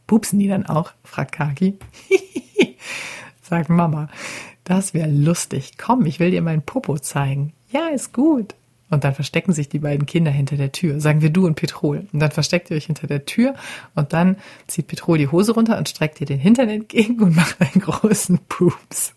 [0.07, 0.93] Pupsen die dann auch?
[1.05, 1.79] fragt Kaki.
[3.43, 4.09] sagt Mama.
[4.65, 5.79] Das wäre lustig.
[5.79, 7.53] Komm, ich will dir meinen Popo zeigen.
[7.71, 8.55] Ja, ist gut.
[8.91, 11.01] Und dann verstecken sich die beiden Kinder hinter der Tür.
[11.01, 12.07] Sagen wir du und Petrol.
[12.13, 13.55] Und dann versteckt ihr euch hinter der Tür
[13.95, 17.61] und dann zieht Petrol die Hose runter und streckt ihr den Hintern entgegen und macht
[17.61, 19.15] einen großen Pups.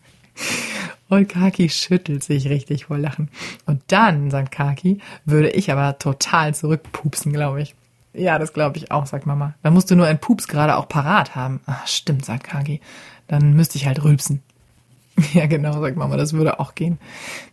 [1.08, 3.30] Und Kaki schüttelt sich richtig vor Lachen.
[3.66, 7.74] Und dann, sagt Kaki, würde ich aber total zurückpupsen, glaube ich.
[8.14, 9.54] Ja, das glaube ich auch, sagt Mama.
[9.62, 11.60] Dann musst du nur einen Pups gerade auch parat haben.
[11.66, 12.80] Ach, stimmt, sagt Kaki.
[13.26, 14.42] Dann müsste ich halt rülpsen.
[15.34, 16.98] Ja, genau, sagt Mama, das würde auch gehen.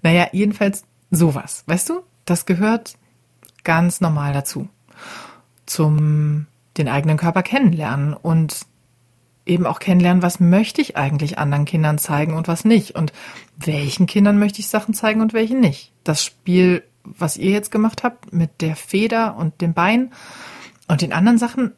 [0.01, 1.63] Naja, jedenfalls sowas.
[1.67, 2.97] Weißt du, das gehört
[3.63, 4.69] ganz normal dazu.
[5.65, 8.65] Zum den eigenen Körper kennenlernen und
[9.45, 12.95] eben auch kennenlernen, was möchte ich eigentlich anderen Kindern zeigen und was nicht.
[12.95, 13.11] Und
[13.57, 15.91] welchen Kindern möchte ich Sachen zeigen und welchen nicht.
[16.03, 20.11] Das Spiel, was ihr jetzt gemacht habt mit der Feder und dem Bein
[20.87, 21.73] und den anderen Sachen,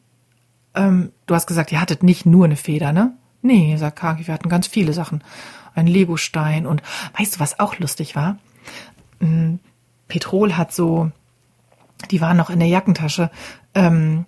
[0.75, 3.13] ähm, du hast gesagt, ihr hattet nicht nur eine Feder, ne?
[3.41, 5.23] Nee, sagt Kaki, wir hatten ganz viele Sachen.
[5.73, 6.83] Ein Legostein und
[7.17, 8.37] weißt du, was auch lustig war?
[10.11, 11.09] Petrol hat so,
[12.11, 13.31] die waren noch in der Jackentasche,
[13.73, 14.25] ähm,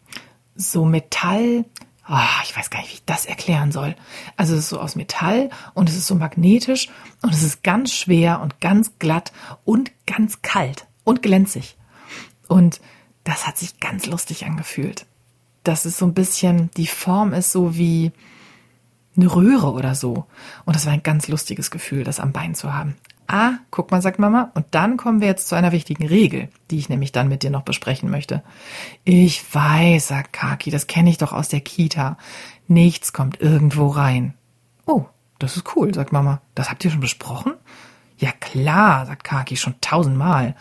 [0.56, 1.66] so Metall,
[2.10, 3.98] oh, ich weiß gar nicht, wie ich das erklären soll.
[4.38, 6.88] Also es ist so aus Metall und es ist so magnetisch
[7.22, 9.34] und es ist ganz schwer und ganz glatt
[9.66, 11.76] und ganz kalt und glänzig.
[12.48, 12.80] Und
[13.26, 15.06] das hat sich ganz lustig angefühlt.
[15.66, 18.14] Das ist so ein bisschen, die Form ist so wie
[19.18, 20.28] eine Röhre oder so.
[20.64, 22.96] Und das war ein ganz lustiges Gefühl, das am Bein zu haben.
[23.28, 24.52] Ah, guck mal, sagt Mama.
[24.54, 27.50] Und dann kommen wir jetzt zu einer wichtigen Regel, die ich nämlich dann mit dir
[27.50, 28.44] noch besprechen möchte.
[29.04, 32.18] Ich weiß, sagt Kaki, das kenne ich doch aus der Kita.
[32.68, 34.34] Nichts kommt irgendwo rein.
[34.86, 35.06] Oh,
[35.40, 36.42] das ist cool, sagt Mama.
[36.56, 37.54] Das habt ihr schon besprochen?
[38.18, 40.56] Ja klar, sagt Kaki schon tausendmal.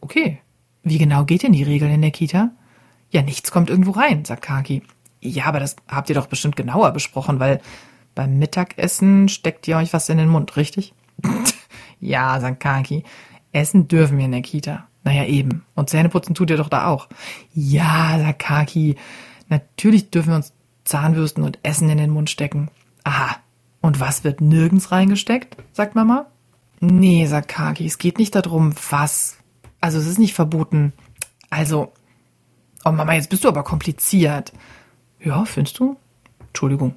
[0.00, 0.40] Okay,
[0.82, 2.50] wie genau geht denn die Regel in der Kita?
[3.10, 4.82] Ja, nichts kommt irgendwo rein, sagt Kaki.
[5.20, 7.60] Ja, aber das habt ihr doch bestimmt genauer besprochen, weil
[8.14, 10.94] beim Mittagessen steckt ihr euch was in den Mund, richtig?
[12.00, 13.04] Ja, sagt Kaki.
[13.52, 14.86] Essen dürfen wir in der Kita.
[15.02, 15.64] Naja, eben.
[15.74, 17.08] Und Zähneputzen tut ihr doch da auch.
[17.52, 18.96] Ja, sagt Kaki.
[19.48, 20.52] Natürlich dürfen wir uns
[20.84, 22.70] Zahnbürsten und Essen in den Mund stecken.
[23.04, 23.36] Aha.
[23.80, 25.56] Und was wird nirgends reingesteckt?
[25.72, 26.26] sagt Mama.
[26.80, 27.86] Nee, sagt Kaki.
[27.86, 29.38] Es geht nicht darum, was.
[29.80, 30.92] Also, es ist nicht verboten.
[31.48, 31.92] Also.
[32.84, 34.52] Oh Mama, jetzt bist du aber kompliziert.
[35.18, 35.96] Ja, findest du?
[36.48, 36.94] Entschuldigung.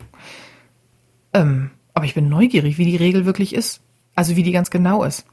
[1.34, 3.82] Ähm, aber ich bin neugierig, wie die Regel wirklich ist.
[4.16, 5.26] Also wie die ganz genau ist.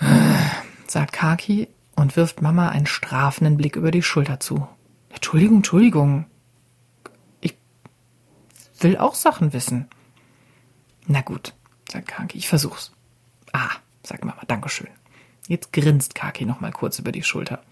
[0.86, 4.68] Sagt Kaki und wirft Mama einen strafenden Blick über die Schulter zu.
[5.10, 6.26] Entschuldigung, Entschuldigung.
[7.40, 7.56] Ich
[8.80, 9.88] will auch Sachen wissen.
[11.06, 11.54] Na gut,
[11.90, 12.92] sagt Kaki, ich versuch's.
[13.52, 13.70] Ah,
[14.02, 14.88] sagt Mama, Dankeschön.
[15.48, 17.62] Jetzt grinst Kaki noch mal kurz über die Schulter.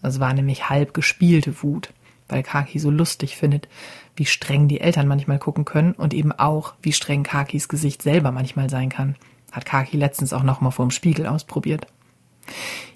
[0.00, 1.92] Das war nämlich halb gespielte Wut.
[2.30, 3.68] Weil Kaki so lustig findet,
[4.16, 8.32] wie streng die Eltern manchmal gucken können und eben auch, wie streng Kakis Gesicht selber
[8.32, 9.16] manchmal sein kann.
[9.52, 11.86] Hat Kaki letztens auch nochmal vor dem Spiegel ausprobiert.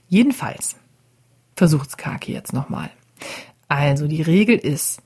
[0.09, 0.77] Jedenfalls
[1.57, 2.91] versucht's Kaki jetzt nochmal.
[3.69, 5.03] Also die Regel ist,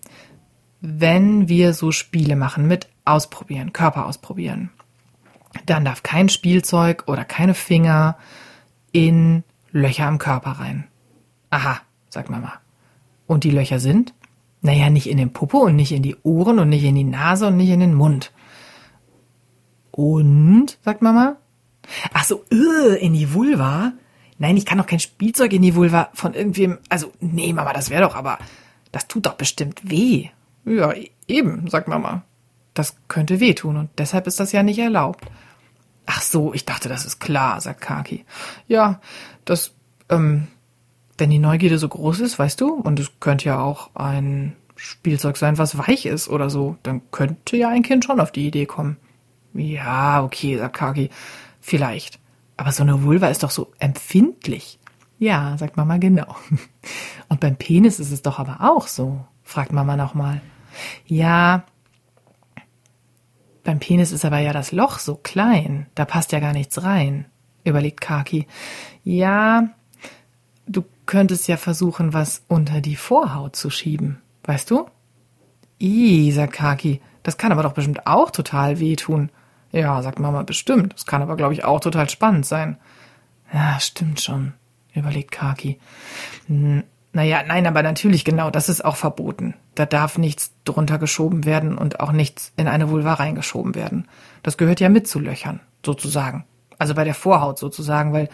[0.80, 4.70] wenn wir so Spiele machen mit Ausprobieren, Körper ausprobieren,
[5.64, 8.18] dann darf kein Spielzeug oder keine Finger
[8.92, 10.86] in Löcher am Körper rein.
[11.50, 12.52] Aha, sagt Mama.
[13.26, 14.14] Und die Löcher sind?
[14.60, 17.46] Naja, nicht in den Puppe und nicht in die Ohren und nicht in die Nase
[17.46, 18.32] und nicht in den Mund.
[19.90, 21.36] Und, sagt Mama.
[22.12, 23.92] Ach so, uh, in die Vulva?
[24.38, 26.78] Nein, ich kann doch kein Spielzeug in die Vulva von irgendwem.
[26.88, 28.38] Also, nee, Mama, das wäre doch aber.
[28.92, 30.28] Das tut doch bestimmt weh.
[30.64, 30.92] Ja,
[31.26, 32.22] eben, sagt Mama.
[32.74, 35.24] Das könnte wehtun und deshalb ist das ja nicht erlaubt.
[36.06, 38.24] Ach so, ich dachte, das ist klar, sagt Kaki.
[38.66, 39.00] Ja,
[39.44, 39.72] das,
[40.08, 40.46] ähm,
[41.18, 45.36] wenn die Neugierde so groß ist, weißt du, und es könnte ja auch ein Spielzeug
[45.36, 48.66] sein, was weich ist oder so, dann könnte ja ein Kind schon auf die Idee
[48.66, 48.96] kommen.
[49.52, 51.10] Ja, okay, sagt Kaki.
[51.60, 52.20] Vielleicht.
[52.56, 54.78] Aber so eine Vulva ist doch so empfindlich.
[55.18, 56.36] Ja, sagt Mama genau.
[57.28, 60.40] Und beim Penis ist es doch aber auch so, fragt Mama nochmal.
[61.06, 61.64] Ja,
[63.64, 67.26] beim Penis ist aber ja das Loch so klein, da passt ja gar nichts rein,
[67.64, 68.46] überlegt Kaki.
[69.02, 69.70] Ja,
[70.68, 74.86] du könntest ja versuchen, was unter die Vorhaut zu schieben, weißt du?
[75.80, 79.30] I, sagt Kaki, das kann aber doch bestimmt auch total wehtun.
[79.70, 80.94] Ja, sagt Mama, bestimmt.
[80.94, 82.78] Das kann aber, glaube ich, auch total spannend sein.
[83.52, 84.54] Ja, stimmt schon,
[84.94, 85.78] überlegt Kaki.
[87.12, 89.54] Naja, nein, aber natürlich genau, das ist auch verboten.
[89.74, 94.08] Da darf nichts drunter geschoben werden und auch nichts in eine Vulva reingeschoben werden.
[94.42, 96.44] Das gehört ja mit zu Löchern, sozusagen.
[96.78, 98.28] Also bei der Vorhaut sozusagen, weil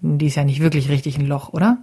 [0.00, 1.78] die ist ja nicht wirklich richtig ein Loch, oder?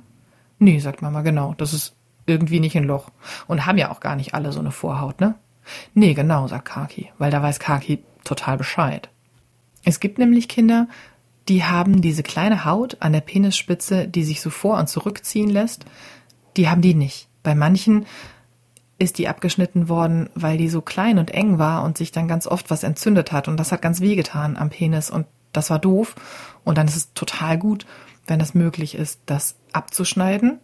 [0.60, 1.53] Nee, sagt Mama, genau.
[1.58, 3.10] Das ist irgendwie nicht ein Loch.
[3.47, 5.36] Und haben ja auch gar nicht alle so eine Vorhaut, ne?
[5.93, 9.10] Nee, genau, sagt Kaki, weil da weiß Kaki total Bescheid.
[9.84, 10.88] Es gibt nämlich Kinder,
[11.49, 15.86] die haben diese kleine Haut an der Penisspitze, die sich so vor und zurückziehen lässt,
[16.58, 17.30] die haben die nicht.
[17.43, 18.06] Bei manchen
[18.99, 22.47] ist die abgeschnitten worden, weil die so klein und eng war und sich dann ganz
[22.47, 26.15] oft was entzündet hat und das hat ganz wehgetan am Penis und das war doof
[26.63, 27.85] und dann ist es total gut,
[28.27, 30.59] wenn es möglich ist, das abzuschneiden,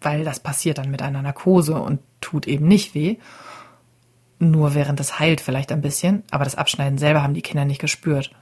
[0.00, 3.16] weil das passiert dann mit einer Narkose und tut eben nicht weh.
[4.38, 7.80] Nur während es heilt vielleicht ein bisschen, aber das Abschneiden selber haben die Kinder nicht
[7.80, 8.32] gespürt.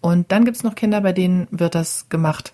[0.00, 2.52] Und dann gibt's noch Kinder, bei denen wird das gemacht,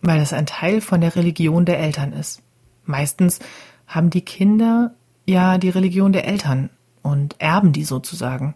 [0.00, 2.42] weil das ein Teil von der Religion der Eltern ist.
[2.84, 3.38] Meistens
[3.86, 4.94] haben die Kinder
[5.26, 6.70] ja die Religion der Eltern
[7.02, 8.54] und erben die sozusagen.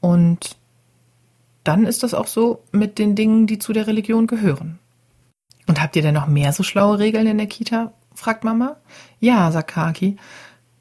[0.00, 0.58] Und
[1.64, 4.78] dann ist das auch so mit den Dingen, die zu der Religion gehören.
[5.66, 7.92] Und habt ihr denn noch mehr so schlaue Regeln in der Kita?
[8.14, 8.76] fragt Mama.
[9.18, 10.16] Ja, sagt Kaki,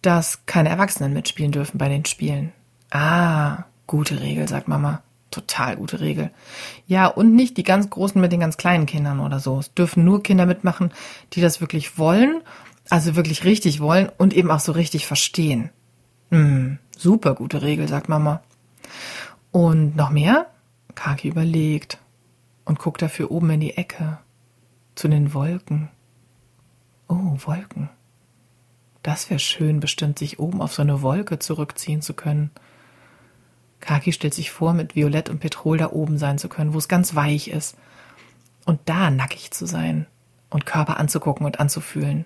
[0.01, 2.51] dass keine Erwachsenen mitspielen dürfen bei den Spielen.
[2.91, 5.01] Ah, gute Regel, sagt Mama
[5.33, 6.31] total gute Regel.
[6.87, 9.59] Ja, und nicht die ganz Großen mit den ganz kleinen Kindern oder so.
[9.59, 10.91] Es dürfen nur Kinder mitmachen,
[11.33, 12.41] die das wirklich wollen,
[12.89, 15.71] also wirklich richtig wollen und eben auch so richtig verstehen.
[16.31, 18.41] Hm, super gute Regel, sagt Mama.
[19.51, 20.47] Und noch mehr?
[20.95, 21.99] Kaki überlegt
[22.65, 24.19] und guckt dafür oben in die Ecke.
[24.95, 25.89] Zu den Wolken.
[27.07, 27.89] Oh, Wolken.
[29.01, 32.51] Das wäre schön, bestimmt sich oben auf so eine Wolke zurückziehen zu können.
[33.81, 36.87] Kaki stellt sich vor, mit Violett und Petrol da oben sein zu können, wo es
[36.87, 37.75] ganz weich ist.
[38.65, 40.07] Und da nackig zu sein
[40.49, 42.23] und Körper anzugucken und anzufühlen.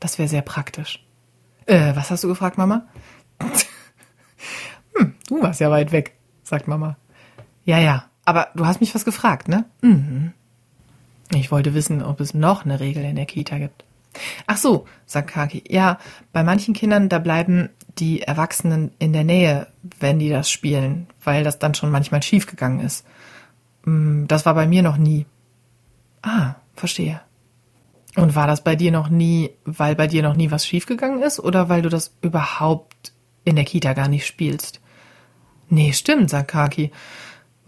[0.00, 1.04] Das wäre sehr praktisch.
[1.66, 2.86] Äh, was hast du gefragt, Mama?
[4.96, 6.96] hm, du warst ja weit weg, sagt Mama.
[7.68, 9.66] Ja, ja, aber du hast mich was gefragt, ne?
[9.82, 10.32] Mhm.
[11.34, 13.84] Ich wollte wissen, ob es noch eine Regel in der Kita gibt.
[14.46, 15.64] Ach so, sagt Kaki.
[15.68, 15.98] Ja,
[16.32, 19.66] bei manchen Kindern, da bleiben die Erwachsenen in der Nähe,
[20.00, 23.04] wenn die das spielen, weil das dann schon manchmal schiefgegangen ist.
[23.84, 25.26] Mm, das war bei mir noch nie.
[26.22, 27.20] Ah, verstehe.
[28.16, 31.38] Und war das bei dir noch nie, weil bei dir noch nie was schiefgegangen ist
[31.38, 33.12] oder weil du das überhaupt
[33.44, 34.80] in der Kita gar nicht spielst?
[35.68, 36.92] Nee, stimmt, sagt Kaki.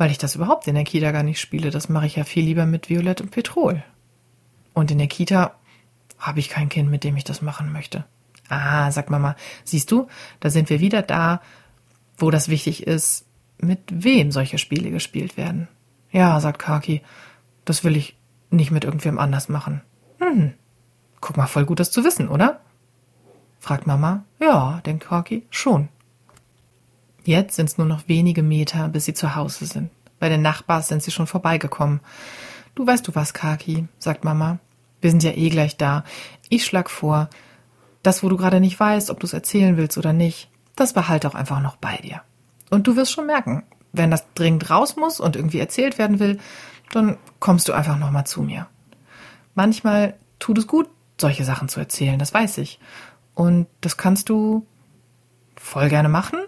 [0.00, 1.68] Weil ich das überhaupt in der Kita gar nicht spiele.
[1.68, 3.84] Das mache ich ja viel lieber mit Violett und Petrol.
[4.72, 5.56] Und in der Kita
[6.18, 8.06] habe ich kein Kind, mit dem ich das machen möchte.
[8.48, 10.06] Ah, sagt Mama, siehst du,
[10.40, 11.42] da sind wir wieder da,
[12.16, 13.26] wo das wichtig ist,
[13.58, 15.68] mit wem solche Spiele gespielt werden.
[16.10, 17.02] Ja, sagt Kaki,
[17.66, 18.16] das will ich
[18.48, 19.82] nicht mit irgendwem anders machen.
[20.18, 20.54] Hm,
[21.20, 22.60] guck mal, voll gut das zu wissen, oder?
[23.58, 24.24] fragt Mama.
[24.38, 25.90] Ja, denkt Kaki, schon.
[27.30, 29.90] Jetzt sind's nur noch wenige Meter, bis sie zu Hause sind.
[30.18, 32.00] Bei den Nachbars sind sie schon vorbeigekommen.
[32.74, 34.58] Du weißt du was, Kaki, sagt Mama.
[35.00, 36.02] Wir sind ja eh gleich da.
[36.48, 37.30] Ich schlag vor,
[38.02, 41.28] das, wo du gerade nicht weißt, ob du es erzählen willst oder nicht, das behalte
[41.28, 42.22] auch einfach noch bei dir.
[42.68, 43.62] Und du wirst schon merken,
[43.92, 46.40] wenn das dringend raus muss und irgendwie erzählt werden will,
[46.90, 48.66] dann kommst du einfach nochmal zu mir.
[49.54, 52.80] Manchmal tut es gut, solche Sachen zu erzählen, das weiß ich.
[53.36, 54.66] Und das kannst du
[55.54, 56.40] voll gerne machen,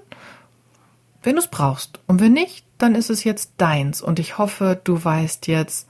[1.23, 2.01] wenn du es brauchst.
[2.07, 4.03] Und wenn nicht, dann ist es jetzt deins.
[4.03, 5.89] Und ich hoffe, du weißt jetzt,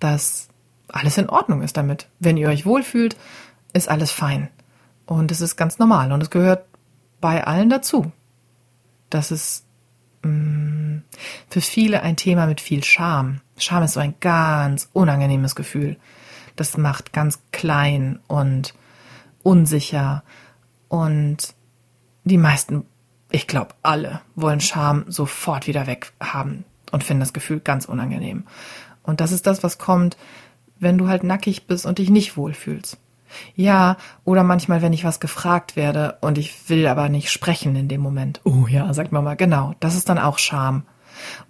[0.00, 0.48] dass
[0.88, 2.08] alles in Ordnung ist damit.
[2.18, 3.16] Wenn ihr euch wohlfühlt,
[3.72, 4.48] ist alles fein.
[5.06, 6.66] Und es ist ganz normal und es gehört
[7.20, 8.12] bei allen dazu.
[9.10, 9.66] Das ist
[10.22, 11.02] mh, mm,
[11.48, 13.40] für viele ein Thema mit viel Scham.
[13.58, 15.96] Scham ist so ein ganz unangenehmes Gefühl.
[16.56, 18.74] Das macht ganz klein und
[19.42, 20.22] unsicher.
[20.88, 21.54] Und
[22.24, 22.86] die meisten,
[23.34, 28.44] ich glaube alle, wollen Scham sofort wieder weg haben und finden das Gefühl ganz unangenehm.
[29.02, 30.16] Und das ist das, was kommt,
[30.78, 32.96] wenn du halt nackig bist und dich nicht wohlfühlst.
[33.56, 37.88] Ja, oder manchmal, wenn ich was gefragt werde und ich will aber nicht sprechen in
[37.88, 38.40] dem Moment.
[38.44, 40.84] Oh ja, sagt Mama, genau, das ist dann auch Scham.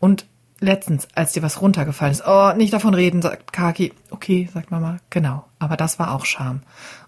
[0.00, 0.24] Und
[0.60, 3.92] letztens, als dir was runtergefallen ist, oh, nicht davon reden, sagt Kaki.
[4.08, 6.62] Okay, sagt Mama, genau, aber das war auch Scham.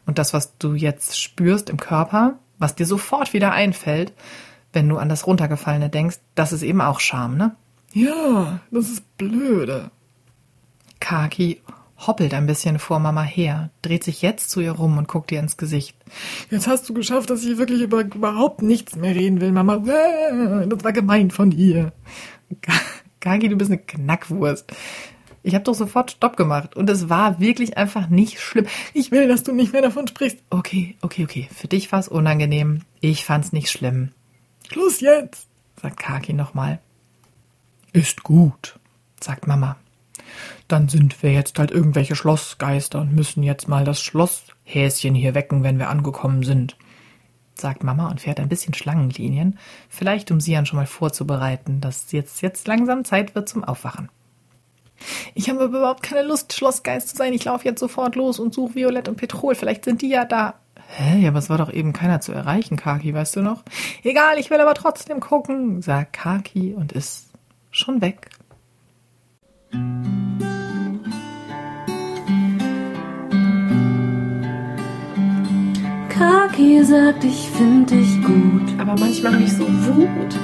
[0.04, 4.12] Und das, was du jetzt spürst im Körper, was dir sofort wieder einfällt,
[4.76, 7.56] wenn du an das Runtergefallene denkst, das ist eben auch Scham, ne?
[7.94, 9.90] Ja, das ist blöde.
[11.00, 11.62] Kaki
[11.96, 15.40] hoppelt ein bisschen vor Mama her, dreht sich jetzt zu ihr rum und guckt ihr
[15.40, 15.96] ins Gesicht.
[16.50, 19.78] Jetzt hast du geschafft, dass ich wirklich über überhaupt nichts mehr reden will, Mama.
[19.78, 21.92] Das war gemein von dir.
[23.20, 24.70] Kagi, du bist eine Knackwurst.
[25.42, 28.66] Ich habe doch sofort Stopp gemacht und es war wirklich einfach nicht schlimm.
[28.92, 30.38] Ich will, dass du nicht mehr davon sprichst.
[30.50, 31.48] Okay, okay, okay.
[31.54, 32.82] Für dich war es unangenehm.
[33.00, 34.10] Ich fand's nicht schlimm.
[34.70, 35.48] Schluss jetzt,
[35.80, 36.80] sagt Kaki nochmal.
[37.92, 38.78] Ist gut,
[39.20, 39.76] sagt Mama
[40.68, 45.62] dann sind wir jetzt halt irgendwelche Schlossgeister und müssen jetzt mal das Schlosshäschen hier wecken,
[45.62, 46.76] wenn wir angekommen sind.
[47.58, 52.42] Sagt Mama und fährt ein bisschen Schlangenlinien, vielleicht um Sian schon mal vorzubereiten, dass jetzt,
[52.42, 54.10] jetzt langsam Zeit wird zum Aufwachen.
[55.34, 57.32] Ich habe überhaupt keine Lust, Schlossgeist zu sein.
[57.32, 59.54] Ich laufe jetzt sofort los und suche Violett und Petrol.
[59.54, 60.54] Vielleicht sind die ja da.
[60.88, 61.20] Hä?
[61.20, 63.62] Ja, aber es war doch eben keiner zu erreichen, Kaki, weißt du noch?
[64.02, 67.30] Egal, ich will aber trotzdem gucken, sagt Kaki und ist
[67.70, 68.30] schon weg.
[76.08, 78.80] Kaki sagt, ich find dich gut.
[78.80, 80.34] Aber manchmal hab ich so Wut.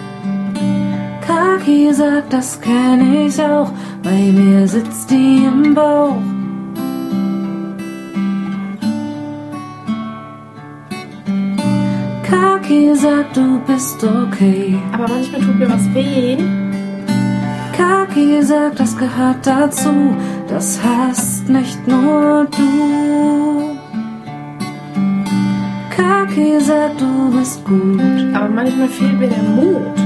[1.26, 3.70] Kaki sagt, das kenn ich auch.
[4.02, 6.32] Bei mir sitzt die im Bauch.
[12.72, 14.78] Kaki sagt, du bist okay.
[14.94, 16.38] Aber manchmal tut mir was weh.
[17.76, 20.16] Kaki sagt, das gehört dazu.
[20.48, 23.76] Das hast nicht nur du.
[25.94, 28.00] Kaki sagt, du bist gut.
[28.35, 29.98] Aber manchmal fehlt mir der Mut.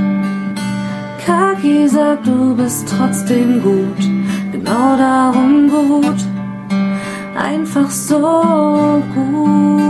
[1.24, 4.02] Kaki sagt, du bist trotzdem gut.
[4.50, 6.20] Genau darum gut.
[7.36, 9.85] Einfach so gut.